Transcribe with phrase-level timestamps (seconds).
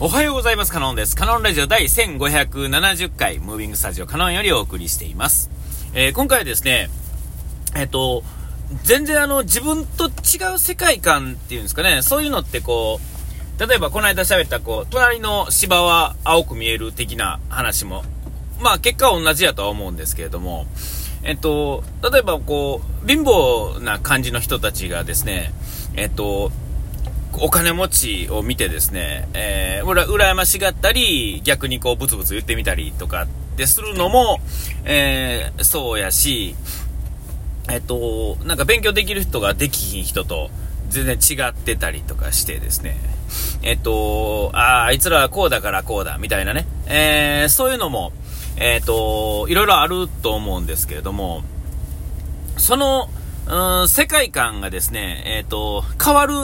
[0.00, 0.70] おはようございます。
[0.70, 1.16] カノンです。
[1.16, 5.50] カノンラジオ第1570回、ムービングスタジオカノンよりお送りしています。
[5.92, 6.88] えー、今回はですね、
[7.74, 8.22] えっ、ー、と、
[8.84, 13.00] 全然あの、自分と違う世界観っていうんですかね、そういうのってこ
[13.58, 18.04] う、例えばこの間喋ったこう、隣の芝は青く見える的な話も、
[18.60, 20.68] まあ結果は同じやとは思うんですけれども、
[21.24, 25.52] えっと、例えばこう、貧乏な感じの人たちがですね、
[25.96, 26.52] えっと、
[27.40, 34.40] お金持ちを見てですね、えー、俺は羨ましがったり、逆にこうブツブツ言ってみたりとかってするのも、
[34.84, 36.54] えー、そうやし、
[37.70, 40.50] えっと、なんか勉強できる人ができひん人と
[40.88, 42.96] 全然違ってたりとかしてですね、
[43.62, 48.12] えっと、ああ、あいつらはこうだからこうだ、みたいなね、えー、そういうのも、
[48.56, 51.42] えっと、いろいろあると思うんですけれども、
[52.56, 53.08] その、
[53.48, 56.34] うん、世界観がですね、えっ、ー、と、変わる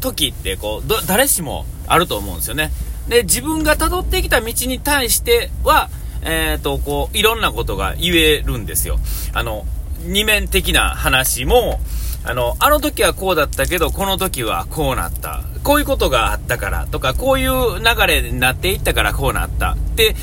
[0.00, 2.72] 時って、こう、誰しもあると思うんですよね。
[3.08, 5.88] で、自分が辿ってきた道に対しては、
[6.22, 8.98] えっ、ー、と、こう、いろんなことが言えるんですよ。
[9.34, 9.66] あの、
[10.00, 11.80] 二面的な話も、
[12.24, 15.44] あの、あの時はこうだったけど、この時はこうなった。
[15.62, 19.76] こういうことがあったからとか、こういう流れになっていったからこうなった。
[19.94, 20.16] で、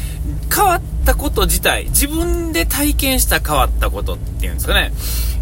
[0.53, 4.91] 変わったこと自体、自分で体験した変わったことっていうんですかね。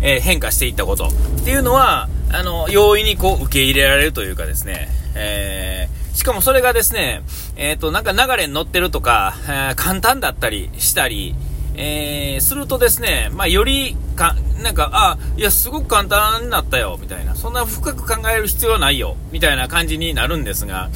[0.02, 7.24] えー、変化していったことっていうのは、あの、容易にこう受け入れられるというかですね、えー、しかもそれがですね、
[7.56, 11.36] えっ、ー、と、なんか流れに乗ってるとか、えー、簡単だったりしたり、
[11.76, 17.36] えー、するとですね、まあ、よりか、なんか、あ、いや、すごく簡単になったよ、みたいな。
[17.36, 20.90] そんな深く考える必要はないよ、みたいな感じになるんですが、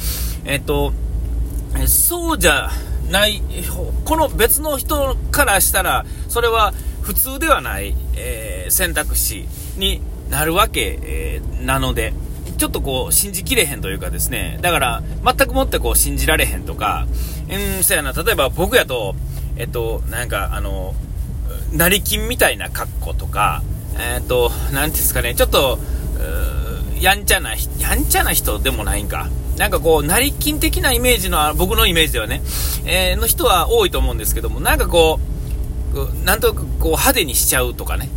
[0.44, 0.92] えっ、と、
[1.86, 2.70] そうじゃ
[3.10, 3.42] ない、
[4.04, 12.12] この別の人からしたら、それは普通ではない、えー、選択肢になるわけ、えー、なので、
[12.58, 17.06] ちょっとこう、信じきれへんというかですね、だから、全くもってこう、信じられへんとか、
[17.48, 19.14] うん、そやな、例えば僕やと、
[19.56, 20.94] えっと、なんか、あの、
[21.72, 23.62] 成金みたいな格好とか、
[23.98, 25.78] えっと、なんですかね、ちょっと、
[27.00, 29.28] やんちゃな、やんちゃな人でもないんか。
[29.58, 32.42] なんかこう、成金的なイメージの、僕のイメージではね、
[32.86, 35.20] えー、の人は多いと思うんですけども、なんかこ
[35.94, 38.08] う、なんとなくこう派手にしちゃうとかね。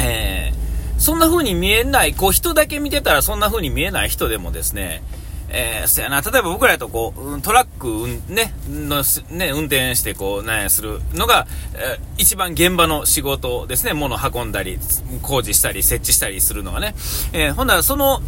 [0.00, 5.02] えー、そんな風に見えない、こう人だけ見てたらそんな風に見えない人でもですね、
[5.48, 13.94] えー、そやな、例えば僕らとこう、トラック、うん、ね、の、ね、運転してこう、なんやするのが、えー、一番現場の仕事ですね。
[13.94, 14.78] 物運んだり、
[15.22, 16.94] 工事したり、設置したりするのがね。
[17.32, 18.22] えー、ほんならその、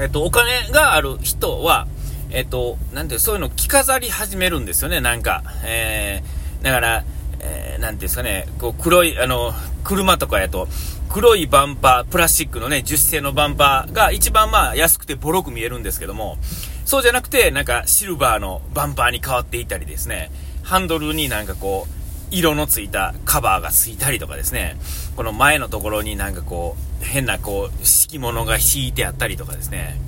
[0.00, 1.86] えっ、と、お金がある人は、
[2.30, 5.42] えっ、と、なんていうそういうの着飾り始めるんですよね、なんか。
[5.64, 7.04] えーだから、
[7.40, 9.52] えー、なんていうんですかね、こう黒い、あの、
[9.84, 10.66] 車とかやと、
[11.10, 16.38] 黒いバンパー、プラスチックのね、樹脂製のバンパーが一番まあ安くてボロく見えるんですけども、
[16.86, 20.30] そうじゃなくて、なんかシルバーのバンパーに変わっていたりですね、
[20.62, 22.03] ハンドルになんかこう、
[22.34, 24.76] 色のついたカバーがついたりとかですね、
[25.16, 30.00] この前のところになんかこう、変なこう、敷物が引いてあったりとかですね、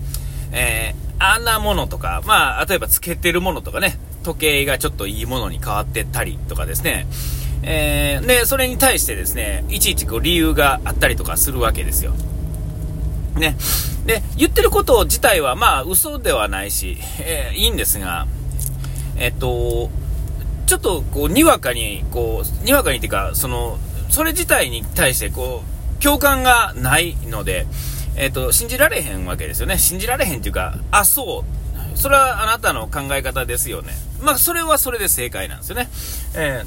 [0.53, 7.06] えー、あんなものとか、まあ、例えばつけてるものとかね、時計がちょっといいものに変わってったりとかですね。
[7.62, 12.12] えー、で、それに対してですね、いちいちこう理由があったりとかするわけですよ。
[13.36, 13.56] ね。
[14.04, 18.26] で、言ってること自体はまあ嘘ではないし、えー、いいんですが、
[19.19, 19.91] えっと、
[20.66, 23.78] ちょっとこう、にわかに、こう、にわかにっていうか、その、
[24.10, 25.62] それ自体に対してこ
[25.99, 27.66] う、共感がないので、
[28.16, 29.78] えっと、信じられへんわけですよね。
[29.78, 31.44] 信じられへんっていうか、あ、そ
[31.94, 31.99] う。
[31.99, 33.93] それはあなたの考え方ですよね。
[34.21, 35.88] まあ、それはそれで正解なんですよね。
[36.34, 36.65] え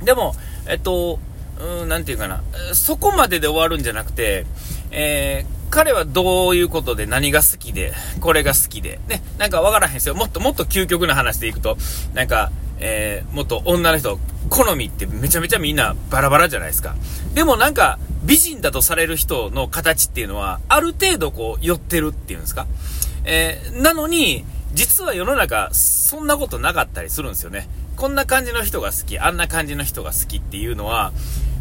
[0.00, 0.34] ー、でも、
[0.68, 1.18] えっと、
[1.60, 2.42] うん、なていうかな、
[2.74, 4.46] そこまでで終わるんじゃなくて、
[4.90, 10.14] えー、彼はどういうことで何が好きで、これが好きで、ね、なんかわからへんですよ。
[10.14, 11.78] もっともっと究極な話でいくと、
[12.14, 16.94] なんか、えー、もっと女の人、好みってめちゃめちゃみんなバラバラじゃないですか。
[17.34, 22.66] でもなんか、美人だとされる人の形っていうのは、ある程度こう、寄ってるっていうんですか。
[23.24, 27.68] えー、なのに、実は世の中、そんなことなかったりするんですよね。
[27.96, 31.12] こんな感じの人が好き、あんな感じの人が好きっていうのは、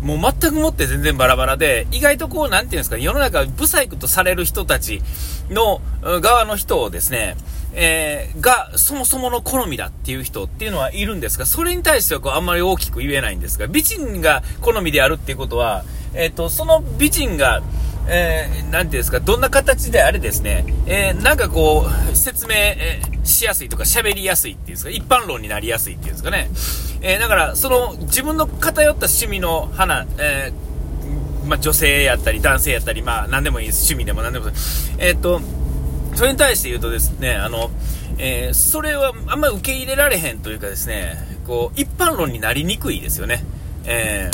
[0.02, 5.02] もう全くもって全然バラバラで、意外とこう、なんていうんですか、世の中、ブサイクとされる人たち
[5.50, 7.38] の側の人をですね、
[7.78, 15.84] えー、が、そもそもの好みだっていう人っていうのはいるんですが、それに対してはこう、あんまり大きく言えないんですが、美人が好みであるっていうことは、
[16.14, 17.62] えっ、ー、と、その美人が、
[18.08, 26.50] えー、ていうんですか、どんな形であれですね、えー、なんかこう、説明、えー、しやすいとか喋りやすいっていうんですか、一般論になりやすいっていうんですかね。
[27.02, 30.54] えー、だから、その、自分の偏った趣味の花、え、
[31.46, 33.94] まあ、女性やったり、男性やったり、まあ、何でもいいです。
[33.94, 34.94] 趣味でも何でもいいです。
[34.98, 35.42] えっ、と、
[36.16, 37.70] それに対して言うとですね、あの、
[38.18, 43.44] えー、それはあんまり受け入れられへんというかですね、こう、一般論になりにくいですよね。
[43.86, 44.32] え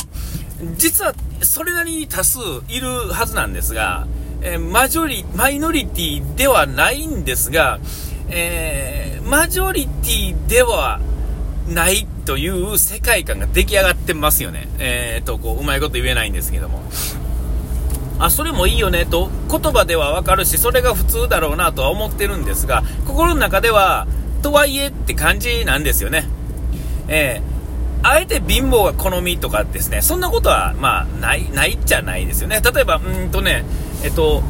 [0.60, 2.40] ー、実はそれなりに多数
[2.70, 4.08] いるはずなんですが、
[4.44, 7.80] えー、マジョリ、マイノリティではないんですが、
[8.30, 11.00] えー、マジョリティでは
[11.68, 14.68] ないという世界観が出来上がってますよね。
[14.78, 16.84] えーと、こう、うまいこと言えないんですけども。
[18.26, 24.08] あ、それもいいよねと言葉ではわかるし、それが普通だろうなとは思ってるんですが、心の中では、
[24.42, 26.28] とはいえって感じなんですよね。
[27.08, 32.62] えー、あえて貧乏が好みとかですね、そんなことは、まあ、ない、ないっちゃないですよね。
[32.62, 33.64] 例えば、うんとね、
[34.04, 34.44] えっと、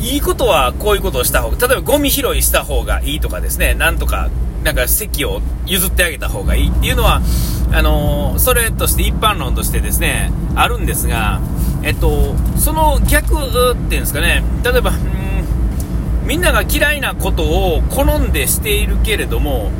[0.00, 4.28] いいことはこういうことをした方が、例えばゴミ拾いした方がいいとかですね、なんとか、
[4.66, 7.22] なんか席を譲ってあげた方がいいっていうのは、
[7.72, 11.40] あの、それとして一般論としてですね、あるんですが、
[11.84, 14.90] えっと、その逆っていうんですかね、例えば、
[16.24, 19.70] みんなが嫌いなことを好んでしているけれども、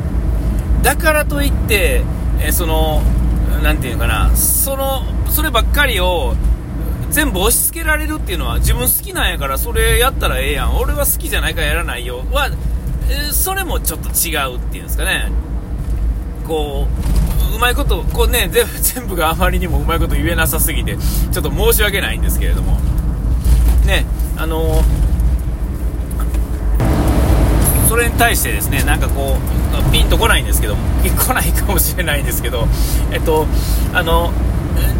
[0.83, 2.03] だからといって、
[2.39, 3.01] えその、
[3.61, 6.33] なんていうかな、その、そればっかりを
[7.09, 10.77] 全部押し付けられるっていうのは自分好きなんやからそれやったらええやん。
[10.77, 12.23] 俺は好きじゃないからやらないよ。
[12.31, 12.49] は、
[13.31, 15.31] それもちょっと違うっていうんですかね。
[16.47, 16.87] こ
[17.51, 18.49] ううまいことこうね
[18.81, 20.97] 全部があまりにもうまいこと言えなさすぎて
[21.31, 22.79] ちょっと申し訳ないんですけれども。
[23.85, 24.05] ね
[24.37, 24.83] あの
[27.87, 29.37] それに対してですねなんかこ
[29.89, 32.67] うピンとこないんですけど来ないかもしれないんですけど
[33.11, 33.47] えっと
[33.93, 34.33] あの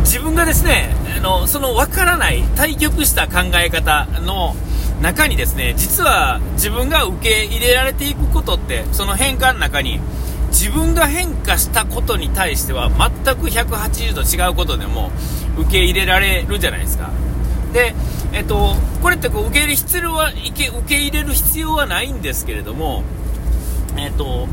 [0.07, 4.55] 自分がですね、あの、その分からない対極した考え方の
[5.01, 9.99] 中にですね、実は自分が受け入れられていくことって、その変化の中に、
[10.49, 15.11] 自分が変化したことに対しては全く180度違うことでも
[15.57, 17.11] 受け入れられるじゃないですか。
[17.73, 17.93] で、
[18.33, 23.03] えっと、これってこう受け入れ必要は、受け入れる必要はないんですけれども、
[23.97, 24.47] えっと、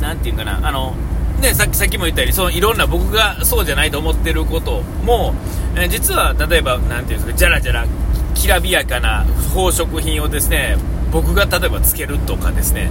[0.00, 0.94] なんていうかな、あの、
[1.40, 5.34] ね、さっきさっきも言ったようにそのいろんな僕がそうじゃないと思ってることも、
[5.76, 7.86] え、実は例えばなんていうんですかじゃらじゃら
[8.36, 9.24] きらびやかな
[9.54, 10.76] 宝飾品をですね
[11.12, 12.90] 僕が例えばつけるとかですね、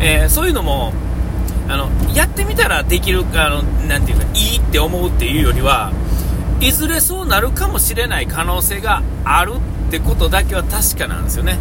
[0.00, 0.92] えー、そういうのも
[1.68, 5.92] あのやってみたらできるあのなていうかいいって思うっていうよりは
[6.60, 9.54] いずれそうなるかもしれない可能性がある
[9.88, 11.58] ってことだけは確かなんですよね。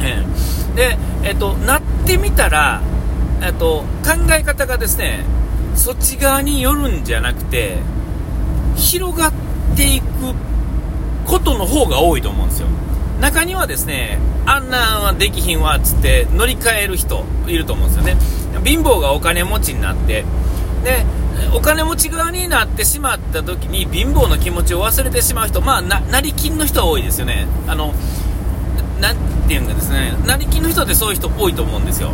[0.00, 2.80] えー、で、えっ、と、なってみたら
[3.40, 5.24] えっと、考え方がですね、
[5.76, 7.78] そっち側によるんじゃなくて、
[8.76, 9.32] 広がっ
[9.76, 10.06] ていく
[11.28, 12.68] ことの方が多いと思うんですよ。
[13.20, 18.16] 中にはですね、あんなんはできひんわっつって乗り換える人いると思うんですよね。
[18.64, 20.24] 貧乏がお金持ちになって、
[20.82, 21.04] で、
[21.54, 27.46] お金持ち側になってしまった時に貧乏の気持ちを忘れてしまう人、まあ、な、成金の人は多いですよね。
[27.66, 27.92] あの、
[29.00, 29.16] なん
[29.46, 32.12] ていうんかですね、成金の人ってそういう人多いと思うんですよ。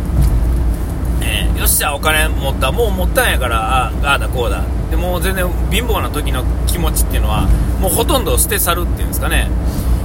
[1.25, 4.63] ね、よっしゃ、お金持った、もう持ったんやから、ああだこうだ。
[4.89, 7.47] でも全然貧乏な時の気持ちっていうのは、
[7.81, 9.49] もうほとんど捨て去るっていうんですかね。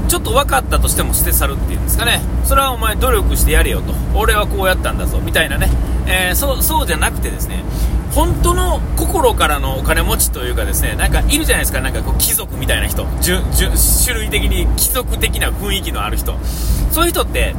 [0.09, 2.21] ちょっと分かったとしても捨て去るっていうんですかね。
[2.45, 3.95] それはお前努力してやれよと。
[4.15, 5.71] 俺はこうやったんだぞ、みたいなね。
[6.07, 7.63] えー、そう、そうじゃなくてですね、
[8.13, 16.35] 本当の心からのお金持ちというかですね、なんかいるじゃないですか、なんかこう貴族みたいな人、種類的に貴族的な雰囲気のある人。
[16.91, 17.55] そういう人って、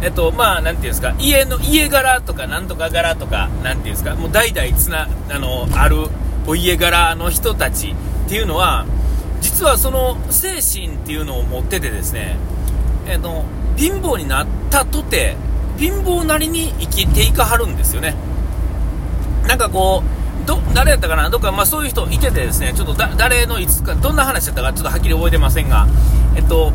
[0.00, 6.08] えっと、まあ、なんていうんですか、家の、家柄とか、なんとか柄とか、なんていうんですか、もう代々つな、あの、ある
[6.46, 7.94] お家柄の人たち
[8.26, 8.86] っていうのは、
[9.40, 12.36] 実はその精神っていうのを持っててですね、
[13.06, 13.44] えっと、
[13.76, 15.36] 貧乏になったとて、
[15.78, 18.14] 貧乏なりに生きていかはるんですよね。
[19.46, 20.02] なんかこ
[20.44, 25.86] う、ど、誰やったかなどっか、まあそういう人いててですね、ちょっとだ、誰のいつか、どんな話だったかちょっとはっきり覚えてませんが、
[26.36, 26.72] えっと、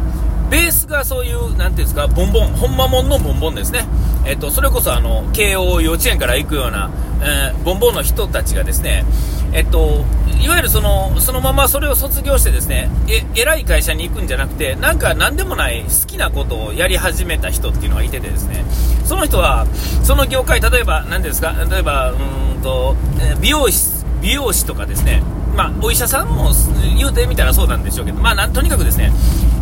[0.49, 3.85] ベースがそういう、なんていうんですか、ボンボン、ほんまもんのボンボンですね。
[4.25, 9.05] えっと、それこそあの、慶応幼稚園から行くような、えー、ボンボンの人たちがですね、
[9.51, 10.05] えっと、
[10.41, 18.63] いわゆるその、そのままそれを卒業してですね、え、偉い会社に行くんじゃなくて、なんか何でもない好きなことをやり始めた人っていうのがいててですね、
[19.05, 19.65] その人は、
[20.03, 22.95] その業界、例えば、何ですか、例えば、うんと、
[23.41, 25.21] 美容師、美容師とかですね、
[25.55, 26.51] まあ、お医者さんも
[26.97, 29.11] 言うてみたらそうなんでしょうけど、まあ、とにかくですね、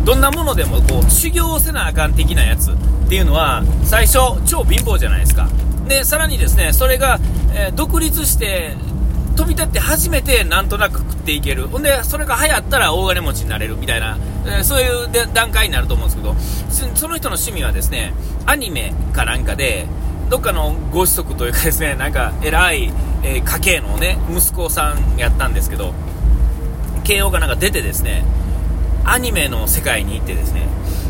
[0.04, 2.74] どんなものでもこう修行せなあかん的なやつっ
[3.08, 5.48] ていうのは最初超貧乏じゃないですか。
[5.86, 7.18] でさらにですねそれが、
[7.54, 8.74] えー、独立して
[9.36, 11.68] 飛び立って初めてなんとなく食っていける。
[11.68, 16.34] ほんでそれが流行ったら大金持ちになれるみたいな、えー、そういう段階になると思うんですけど
[16.96, 18.12] その人の趣味はですね
[18.46, 19.86] アニメかなんかで
[20.30, 25.94] どっかのご子息というかですねなんか偉い、えー、家系のね息子さんやったんですけど
[27.04, 28.24] 慶応がなんか出てですね
[29.04, 30.66] アニメの世界に行ってですね、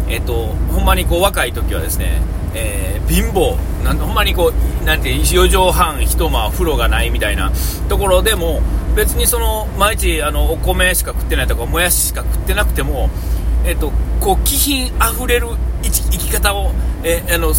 [0.08, 2.22] えっと、ほんまにこう若い時はですね、
[2.54, 7.52] えー、貧乏なんほんまにこうなんて4畳半一間風呂がないみたいな
[7.88, 8.62] ところでも
[8.96, 13.10] 別にその毎日あのお米しか食ってないとかもやししか食ってなくても、
[13.64, 15.48] えっと、こう気品あふれる
[15.82, 17.52] 生き方を、えー、あの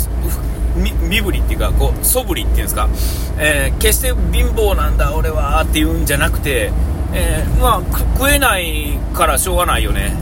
[0.75, 2.89] 身振りっていうかこう素振りっていうんですか、
[3.38, 6.72] えー、決して貧乏なんだ俺はっていうんじゃなくて、
[7.13, 10.15] えー、まあ食えないからしょうがないよね。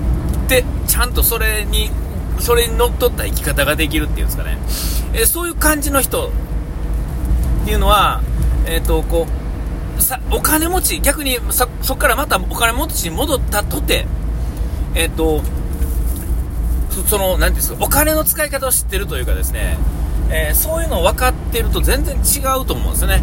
[0.45, 1.89] ってちゃんとそれに
[2.39, 4.57] それにのっとった生き方ができるっていうんですかね、
[5.13, 6.31] えー、そういう感じの人っ
[7.65, 8.21] ていうのは、
[8.65, 9.27] えーとこ
[9.97, 14.07] うさお金持ち逆にそこからまたお金持ちに戻ったとて
[14.95, 15.41] えっ、と
[17.07, 19.77] その、なんですか、お金の使い方を知ってるというかですね、
[20.31, 23.21] えー、そういうの分かってると全然違うと思うんですよね。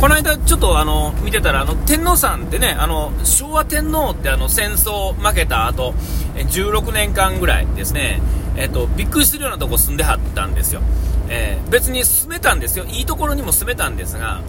[0.00, 5.92] この間ちょっとあの見てたらあの天皇さんってねあの昭和天皇ってあの戦争負けた後
[6.34, 8.22] 16年間ぐらいですね、
[8.56, 10.80] えっと、びっくりするようなとこ住んではったんですよ、
[11.28, 14.40] えー、別に住めたんですよいいところにも住めたんですが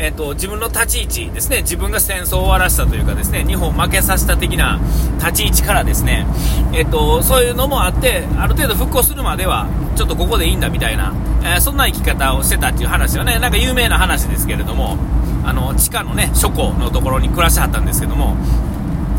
[0.00, 1.62] えーと、自分の立ち位置ですね。
[1.62, 3.44] 自分が戦争を終わらせたというかですね。
[3.44, 4.80] 日本を負けさせた的な
[5.18, 6.24] 立ち位置からですね、
[6.72, 11.12] えーと、そういうのもあってある程度復興するまではちょっとここでいいんだみたいな、
[11.42, 14.96] えー、そんな生き方をしてたっていう話はねなんか有名な話ですけれども
[15.44, 18.36] あの地下のね諸湖のところに暮らしはったんですけども、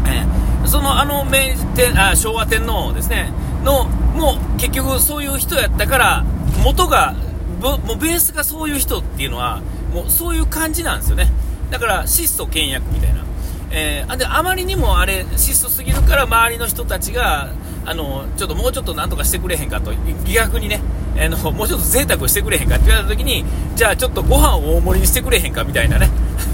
[0.07, 3.33] えー、そのあの明天あ昭和天皇ですね
[3.63, 6.25] のもう結局そういう人やったから
[6.63, 7.13] 元が
[7.59, 9.61] もうベースがそういう人っていうのは
[9.93, 11.29] もうそういう感じなんですよね。
[11.69, 13.23] だから質素倹約みたいな、
[13.71, 17.49] えー、であまりにもあれ質素すぎるから周りの人たちが
[17.85, 19.91] あのちょっともうちょっとなんとかしてくれへんかと
[20.25, 20.81] 逆にね
[21.17, 23.43] あのもうちょっと贅沢してくれへんかって言われた時に
[23.75, 26.09] じゃあちょっとご飯を大盛りにしてくれへんかみたいなね。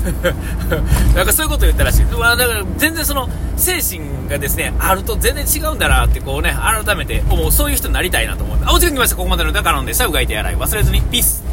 [1.16, 9.16] なんかそういうこと言ったらしい、まあ、だから全然その精神がですねあると全然違うんだなってこうね改めて思うそういう人になりたいなと思ってあお時間来ました。
[9.16, 10.58] ここまでのガカロンでしたうがいて洗い。
[10.58, 11.02] 忘れずに。
[11.02, 11.45] ピース